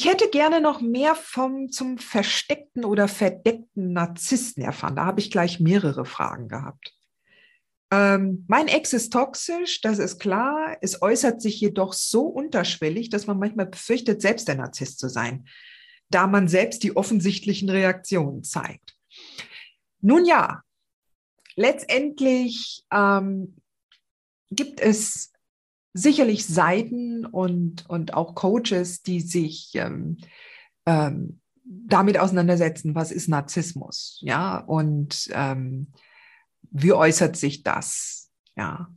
Ich 0.00 0.06
hätte 0.06 0.30
gerne 0.30 0.62
noch 0.62 0.80
mehr 0.80 1.14
vom 1.14 1.70
zum 1.70 1.98
versteckten 1.98 2.86
oder 2.86 3.06
verdeckten 3.06 3.92
Narzissten 3.92 4.62
erfahren. 4.62 4.96
Da 4.96 5.04
habe 5.04 5.20
ich 5.20 5.30
gleich 5.30 5.60
mehrere 5.60 6.06
Fragen 6.06 6.48
gehabt. 6.48 6.94
Ähm, 7.92 8.46
mein 8.48 8.68
Ex 8.68 8.94
ist 8.94 9.12
toxisch, 9.12 9.82
das 9.82 9.98
ist 9.98 10.18
klar. 10.18 10.78
Es 10.80 11.02
äußert 11.02 11.42
sich 11.42 11.60
jedoch 11.60 11.92
so 11.92 12.22
unterschwellig, 12.22 13.10
dass 13.10 13.26
man 13.26 13.38
manchmal 13.38 13.66
befürchtet, 13.66 14.22
selbst 14.22 14.48
der 14.48 14.54
Narzisst 14.54 15.00
zu 15.00 15.10
sein, 15.10 15.46
da 16.08 16.26
man 16.26 16.48
selbst 16.48 16.82
die 16.82 16.96
offensichtlichen 16.96 17.68
Reaktionen 17.68 18.42
zeigt. 18.42 18.96
Nun 20.00 20.24
ja, 20.24 20.62
letztendlich 21.56 22.86
ähm, 22.90 23.54
gibt 24.50 24.80
es 24.80 25.29
sicherlich 25.92 26.46
Seiten 26.46 27.26
und, 27.26 27.88
und 27.88 28.14
auch 28.14 28.34
Coaches, 28.34 29.02
die 29.02 29.20
sich 29.20 29.72
ähm, 29.74 30.18
ähm, 30.86 31.40
damit 31.64 32.18
auseinandersetzen, 32.18 32.94
was 32.94 33.12
ist 33.12 33.28
Narzissmus, 33.28 34.18
ja, 34.22 34.58
und 34.58 35.28
ähm, 35.32 35.92
wie 36.70 36.92
äußert 36.92 37.36
sich 37.36 37.62
das, 37.62 38.30
ja. 38.56 38.92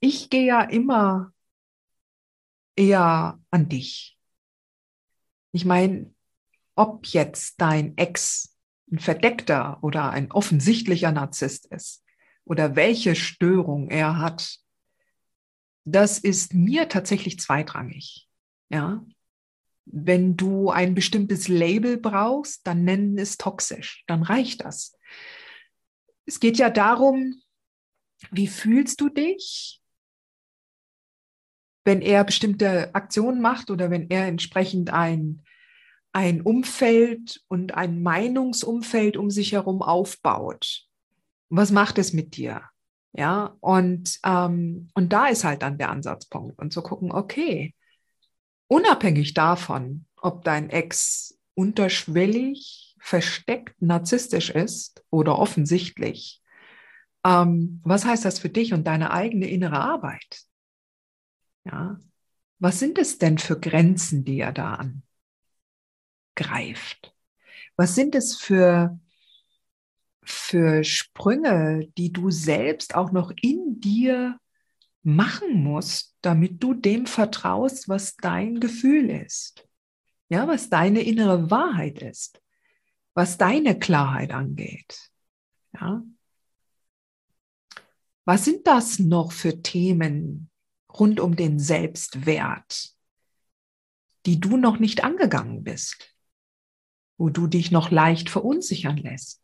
Ich 0.00 0.28
gehe 0.28 0.44
ja 0.46 0.60
immer 0.62 1.32
eher 2.76 3.38
an 3.50 3.68
dich. 3.68 4.18
Ich 5.52 5.64
meine, 5.64 6.12
ob 6.74 7.06
jetzt 7.06 7.60
dein 7.60 7.96
Ex 7.96 8.56
ein 8.90 8.98
verdeckter 8.98 9.78
oder 9.82 10.10
ein 10.10 10.30
offensichtlicher 10.30 11.12
Narzisst 11.12 11.66
ist 11.66 12.04
oder 12.44 12.76
welche 12.76 13.14
Störung 13.14 13.88
er 13.88 14.18
hat, 14.18 14.58
das 15.84 16.18
ist 16.18 16.54
mir 16.54 16.88
tatsächlich 16.88 17.38
zweitrangig. 17.38 18.28
Ja. 18.70 19.04
Wenn 19.84 20.36
du 20.36 20.70
ein 20.70 20.94
bestimmtes 20.94 21.48
Label 21.48 21.98
brauchst, 21.98 22.66
dann 22.66 22.84
nennen 22.84 23.18
es 23.18 23.36
toxisch. 23.36 24.02
Dann 24.06 24.22
reicht 24.22 24.64
das. 24.64 24.96
Es 26.24 26.40
geht 26.40 26.56
ja 26.56 26.70
darum, 26.70 27.34
wie 28.30 28.48
fühlst 28.48 29.00
du 29.02 29.10
dich, 29.10 29.82
wenn 31.84 32.00
er 32.00 32.24
bestimmte 32.24 32.94
Aktionen 32.94 33.42
macht 33.42 33.70
oder 33.70 33.90
wenn 33.90 34.08
er 34.08 34.26
entsprechend 34.26 34.88
ein, 34.88 35.44
ein 36.12 36.40
Umfeld 36.40 37.44
und 37.48 37.74
ein 37.74 38.02
Meinungsumfeld 38.02 39.18
um 39.18 39.30
sich 39.30 39.52
herum 39.52 39.82
aufbaut. 39.82 40.88
Was 41.50 41.70
macht 41.70 41.98
es 41.98 42.14
mit 42.14 42.36
dir? 42.36 42.62
Ja, 43.16 43.56
und, 43.60 44.18
ähm, 44.24 44.88
und 44.94 45.12
da 45.12 45.28
ist 45.28 45.44
halt 45.44 45.62
dann 45.62 45.78
der 45.78 45.90
Ansatzpunkt 45.90 46.58
und 46.58 46.72
zu 46.72 46.82
gucken, 46.82 47.12
okay, 47.12 47.74
unabhängig 48.66 49.34
davon, 49.34 50.06
ob 50.16 50.44
dein 50.44 50.68
Ex 50.68 51.38
unterschwellig, 51.54 52.96
versteckt, 52.98 53.80
narzisstisch 53.80 54.50
ist 54.50 55.04
oder 55.10 55.38
offensichtlich, 55.38 56.42
ähm, 57.24 57.80
was 57.84 58.04
heißt 58.04 58.24
das 58.24 58.40
für 58.40 58.48
dich 58.48 58.72
und 58.72 58.84
deine 58.84 59.12
eigene 59.12 59.48
innere 59.48 59.78
Arbeit? 59.78 60.42
Ja, 61.64 61.98
was 62.58 62.80
sind 62.80 62.98
es 62.98 63.18
denn 63.18 63.38
für 63.38 63.58
Grenzen, 63.60 64.24
die 64.24 64.40
er 64.40 64.52
da 64.52 64.80
angreift? 66.36 67.14
Was 67.76 67.94
sind 67.94 68.14
es 68.14 68.36
für 68.36 68.98
für 70.24 70.84
Sprünge, 70.84 71.88
die 71.96 72.12
du 72.12 72.30
selbst 72.30 72.94
auch 72.94 73.12
noch 73.12 73.32
in 73.40 73.80
dir 73.80 74.38
machen 75.02 75.62
musst, 75.62 76.16
damit 76.22 76.62
du 76.62 76.74
dem 76.74 77.06
vertraust, 77.06 77.88
was 77.88 78.16
dein 78.16 78.58
Gefühl 78.58 79.10
ist. 79.10 79.68
Ja, 80.28 80.48
was 80.48 80.70
deine 80.70 81.02
innere 81.02 81.50
Wahrheit 81.50 82.00
ist, 82.00 82.42
was 83.12 83.36
deine 83.36 83.78
Klarheit 83.78 84.32
angeht. 84.32 85.10
Ja. 85.74 86.02
Was 88.24 88.44
sind 88.46 88.66
das 88.66 88.98
noch 88.98 89.32
für 89.32 89.62
Themen 89.62 90.50
rund 90.90 91.20
um 91.20 91.36
den 91.36 91.58
Selbstwert, 91.58 92.94
die 94.24 94.40
du 94.40 94.56
noch 94.56 94.78
nicht 94.78 95.04
angegangen 95.04 95.62
bist, 95.62 96.16
wo 97.18 97.28
du 97.28 97.46
dich 97.46 97.70
noch 97.70 97.90
leicht 97.90 98.30
verunsichern 98.30 98.96
lässt? 98.96 99.43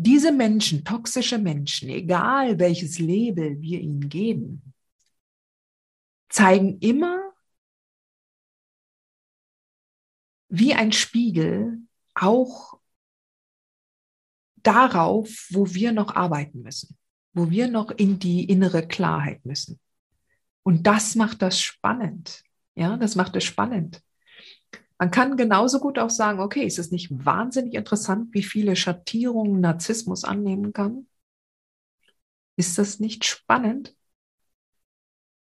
Diese 0.00 0.30
Menschen, 0.30 0.84
toxische 0.84 1.38
Menschen, 1.38 1.88
egal 1.88 2.60
welches 2.60 3.00
Label 3.00 3.60
wir 3.60 3.80
ihnen 3.80 4.08
geben, 4.08 4.72
zeigen 6.28 6.78
immer 6.78 7.32
wie 10.48 10.72
ein 10.72 10.92
Spiegel 10.92 11.80
auch 12.14 12.78
darauf, 14.62 15.48
wo 15.50 15.74
wir 15.74 15.90
noch 15.90 16.14
arbeiten 16.14 16.62
müssen, 16.62 16.96
wo 17.32 17.50
wir 17.50 17.66
noch 17.66 17.90
in 17.90 18.20
die 18.20 18.44
innere 18.44 18.86
Klarheit 18.86 19.44
müssen. 19.44 19.80
Und 20.62 20.86
das 20.86 21.16
macht 21.16 21.42
das 21.42 21.60
spannend. 21.60 22.44
Ja, 22.76 22.96
das 22.96 23.16
macht 23.16 23.34
es 23.34 23.42
spannend. 23.42 24.00
Man 24.98 25.12
kann 25.12 25.36
genauso 25.36 25.78
gut 25.78 25.98
auch 25.98 26.10
sagen, 26.10 26.40
okay, 26.40 26.64
ist 26.64 26.78
es 26.78 26.90
nicht 26.90 27.08
wahnsinnig 27.24 27.74
interessant, 27.74 28.34
wie 28.34 28.42
viele 28.42 28.74
Schattierungen 28.74 29.60
Narzissmus 29.60 30.24
annehmen 30.24 30.72
kann? 30.72 31.06
Ist 32.56 32.78
das 32.78 32.98
nicht 32.98 33.24
spannend? 33.24 33.94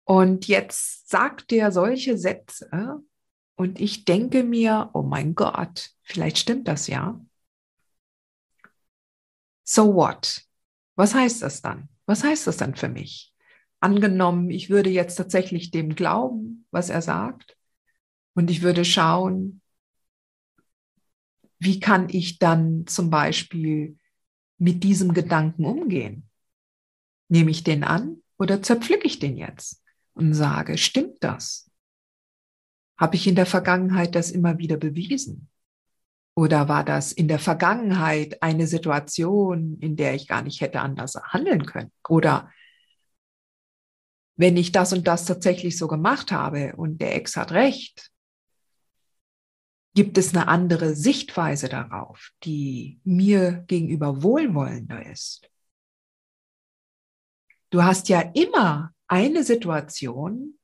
Und 0.04 0.48
jetzt 0.48 1.10
sagt 1.10 1.54
er 1.54 1.72
solche 1.72 2.18
Sätze 2.18 3.02
und 3.56 3.80
ich 3.80 4.04
denke 4.04 4.44
mir, 4.44 4.90
oh 4.94 5.04
mein 5.04 5.36
Gott, 5.36 5.92
vielleicht 6.02 6.40
stimmt 6.40 6.68
das 6.68 6.88
ja. 6.88 7.22
So 9.64 9.94
what? 9.96 10.42
Was 10.96 11.14
heißt 11.14 11.44
das 11.44 11.62
dann? 11.62 11.88
Was 12.06 12.24
heißt 12.26 12.48
das 12.48 12.58
dann 12.58 12.76
für 12.76 12.90
mich? 12.90 13.34
Angenommen, 13.80 14.50
ich 14.50 14.70
würde 14.70 14.90
jetzt 14.90 15.16
tatsächlich 15.16 15.72
dem 15.72 15.96
glauben, 15.96 16.66
was 16.72 16.90
er 16.90 17.02
sagt 17.02 17.59
und 18.36 18.50
ich 18.50 18.62
würde 18.62 18.86
schauen, 18.86 19.62
wie 21.60 21.80
kann 21.80 22.10
ich 22.10 22.40
dann 22.40 22.88
zum 22.88 23.10
Beispiel 23.10 23.98
mit 24.58 24.84
diesem 24.84 25.14
Gedanken 25.14 25.66
umgehen? 25.66 26.30
Nehme 27.28 27.52
ich 27.52 27.64
den 27.64 27.84
an 27.84 28.24
oder 28.38 28.62
zerpflücke 28.62 29.06
ich 29.06 29.20
den 29.20 29.38
jetzt 29.38 29.84
und 30.14 30.34
sage, 30.34 30.78
stimmt 30.78 31.18
das? 31.22 31.70
Habe 32.98 33.16
ich 33.16 33.28
in 33.28 33.36
der 33.36 33.46
Vergangenheit 33.46 34.16
das 34.16 34.32
immer 34.32 34.58
wieder 34.58 34.78
bewiesen? 34.78 35.50
Oder 36.36 36.70
war 36.70 36.86
das 36.86 37.12
in 37.12 37.28
der 37.28 37.40
Vergangenheit 37.40 38.42
eine 38.42 38.68
Situation, 38.68 39.78
in 39.80 39.98
der 39.98 40.16
ich 40.16 40.28
gar 40.28 40.42
nicht 40.42 40.62
hätte 40.62 40.80
anders 40.80 41.16
handeln 41.16 41.66
können? 41.66 41.92
Oder 42.08 42.52
wenn 44.38 44.56
ich 44.56 44.72
das 44.72 44.94
und 44.94 45.06
das 45.06 45.26
tatsächlich 45.26 45.78
so 45.78 45.90
gemacht 45.90 46.32
habe 46.32 46.74
und 46.78 47.02
der 47.02 47.16
Ex 47.16 47.36
hat 47.36 47.52
recht, 47.52 48.10
Gibt 50.00 50.18
es 50.18 50.34
eine 50.34 50.48
andere 50.48 50.96
Sichtweise 50.96 51.68
darauf, 51.68 52.32
die 52.46 53.02
mir 53.04 53.66
gegenüber 53.68 54.24
wohlwollender 54.24 55.06
ist? 55.06 55.52
Du 57.70 57.84
hast 57.84 58.08
ja 58.08 58.22
immer 58.22 58.94
eine 59.10 59.44
Situation, 59.44 60.58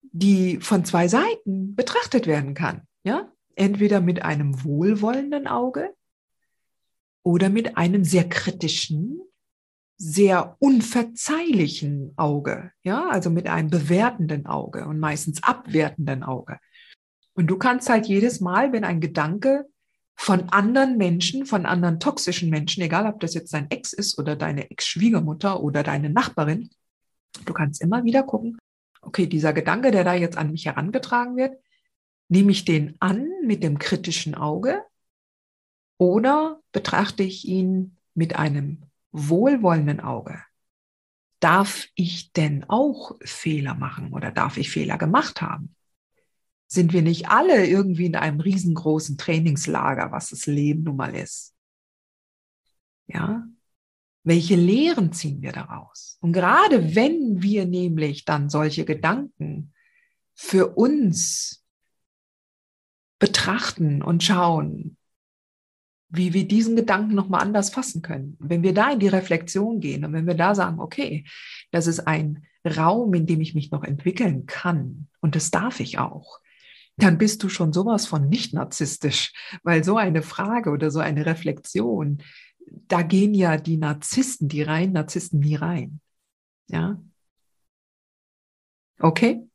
die 0.00 0.60
von 0.60 0.84
zwei 0.84 1.08
Seiten 1.08 1.74
betrachtet 1.74 2.28
werden 2.28 2.54
kann. 2.54 2.82
Ja? 3.02 3.32
Entweder 3.56 4.00
mit 4.00 4.22
einem 4.22 4.62
wohlwollenden 4.62 5.48
Auge 5.48 5.92
oder 7.24 7.48
mit 7.48 7.76
einem 7.76 8.04
sehr 8.04 8.28
kritischen, 8.28 9.22
sehr 9.96 10.54
unverzeihlichen 10.60 12.12
Auge. 12.16 12.70
Ja, 12.84 13.08
also 13.08 13.28
mit 13.28 13.48
einem 13.48 13.70
bewertenden 13.70 14.46
Auge 14.46 14.86
und 14.86 15.00
meistens 15.00 15.42
abwertenden 15.42 16.22
Auge. 16.22 16.60
Und 17.36 17.48
du 17.48 17.58
kannst 17.58 17.90
halt 17.90 18.06
jedes 18.06 18.40
Mal, 18.40 18.72
wenn 18.72 18.82
ein 18.82 19.00
Gedanke 19.00 19.66
von 20.16 20.48
anderen 20.48 20.96
Menschen, 20.96 21.44
von 21.44 21.66
anderen 21.66 22.00
toxischen 22.00 22.48
Menschen, 22.48 22.82
egal 22.82 23.06
ob 23.06 23.20
das 23.20 23.34
jetzt 23.34 23.52
dein 23.52 23.70
Ex 23.70 23.92
ist 23.92 24.18
oder 24.18 24.34
deine 24.34 24.70
Ex-Schwiegermutter 24.70 25.62
oder 25.62 25.82
deine 25.82 26.08
Nachbarin, 26.08 26.70
du 27.44 27.52
kannst 27.52 27.82
immer 27.82 28.04
wieder 28.04 28.22
gucken, 28.22 28.56
okay, 29.02 29.26
dieser 29.26 29.52
Gedanke, 29.52 29.90
der 29.90 30.02
da 30.02 30.14
jetzt 30.14 30.38
an 30.38 30.50
mich 30.50 30.64
herangetragen 30.64 31.36
wird, 31.36 31.60
nehme 32.28 32.52
ich 32.52 32.64
den 32.64 32.96
an 33.00 33.28
mit 33.44 33.62
dem 33.62 33.78
kritischen 33.78 34.34
Auge 34.34 34.82
oder 35.98 36.60
betrachte 36.72 37.22
ich 37.22 37.46
ihn 37.46 37.98
mit 38.14 38.36
einem 38.36 38.82
wohlwollenden 39.12 40.00
Auge? 40.00 40.42
Darf 41.40 41.86
ich 41.94 42.32
denn 42.32 42.64
auch 42.68 43.12
Fehler 43.22 43.74
machen 43.74 44.14
oder 44.14 44.30
darf 44.30 44.56
ich 44.56 44.70
Fehler 44.70 44.96
gemacht 44.96 45.42
haben? 45.42 45.75
Sind 46.66 46.92
wir 46.92 47.02
nicht 47.02 47.28
alle 47.28 47.66
irgendwie 47.66 48.06
in 48.06 48.16
einem 48.16 48.40
riesengroßen 48.40 49.16
Trainingslager, 49.18 50.10
was 50.10 50.30
das 50.30 50.46
Leben 50.46 50.82
nun 50.82 50.96
mal 50.96 51.14
ist? 51.14 51.54
Ja? 53.06 53.46
Welche 54.24 54.56
Lehren 54.56 55.12
ziehen 55.12 55.42
wir 55.42 55.52
daraus? 55.52 56.18
Und 56.20 56.32
gerade 56.32 56.96
wenn 56.96 57.42
wir 57.42 57.66
nämlich 57.66 58.24
dann 58.24 58.50
solche 58.50 58.84
Gedanken 58.84 59.72
für 60.34 60.76
uns 60.76 61.64
betrachten 63.18 64.02
und 64.02 64.22
schauen, 64.22 64.96
wie 66.08 66.32
wir 66.34 66.46
diesen 66.46 66.76
Gedanken 66.76 67.14
nochmal 67.14 67.42
anders 67.42 67.70
fassen 67.70 68.02
können. 68.02 68.36
Wenn 68.38 68.62
wir 68.62 68.74
da 68.74 68.92
in 68.92 69.00
die 69.00 69.08
Reflexion 69.08 69.80
gehen 69.80 70.04
und 70.04 70.12
wenn 70.12 70.26
wir 70.26 70.34
da 70.34 70.54
sagen, 70.54 70.80
okay, 70.80 71.24
das 71.72 71.86
ist 71.86 72.00
ein 72.00 72.46
Raum, 72.64 73.14
in 73.14 73.26
dem 73.26 73.40
ich 73.40 73.54
mich 73.54 73.70
noch 73.70 73.84
entwickeln 73.84 74.46
kann 74.46 75.08
und 75.20 75.34
das 75.34 75.50
darf 75.50 75.80
ich 75.80 75.98
auch, 75.98 76.40
dann 76.96 77.18
bist 77.18 77.42
du 77.42 77.48
schon 77.48 77.72
sowas 77.72 78.06
von 78.06 78.28
nicht 78.28 78.54
narzisstisch, 78.54 79.32
weil 79.62 79.84
so 79.84 79.96
eine 79.96 80.22
Frage 80.22 80.70
oder 80.70 80.90
so 80.90 81.00
eine 81.00 81.26
Reflexion, 81.26 82.22
da 82.88 83.02
gehen 83.02 83.34
ja 83.34 83.56
die 83.58 83.76
Narzissten, 83.76 84.48
die 84.48 84.62
reinen 84.62 84.94
Narzissten 84.94 85.40
nie 85.40 85.56
rein. 85.56 86.00
Ja? 86.68 87.00
Okay? 88.98 89.46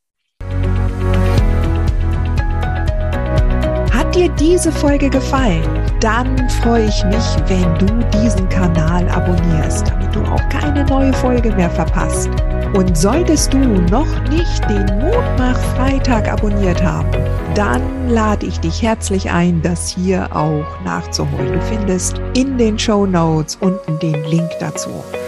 Hat 3.91 4.15
dir 4.15 4.29
diese 4.35 4.71
Folge 4.71 5.09
gefallen? 5.09 5.63
Dann 5.99 6.49
freue 6.49 6.88
ich 6.88 7.03
mich, 7.05 7.25
wenn 7.47 7.77
du 7.79 8.19
diesen 8.19 8.47
Kanal 8.49 9.09
abonnierst, 9.09 9.91
du 10.12 10.22
auch 10.24 10.50
keine 10.50 10.86
neue 10.86 11.13
Folge 11.13 11.52
mehr 11.52 11.69
verpasst. 11.69 12.30
Und 12.74 12.98
solltest 12.98 13.54
du 13.54 13.58
noch 13.58 14.30
nicht 14.30 14.69
den 14.69 14.86
Mutmach 15.00 15.60
Freitag 15.75 16.31
abonniert 16.31 16.81
haben, 16.81 17.10
dann 17.54 18.10
lade 18.10 18.46
ich 18.46 18.60
dich 18.60 18.81
herzlich 18.81 19.30
ein, 19.30 19.62
das 19.62 19.90
hier 19.90 20.34
auch 20.36 20.80
nachzuholen. 20.86 21.54
Du 21.54 21.62
findest 21.62 22.22
in 22.34 22.58
den 22.58 22.80
Show 22.80 23.06
Notes 23.06 23.58
unten 23.60 24.00
den 24.00 24.24
Link 24.25 24.50
dazu. 24.60 25.04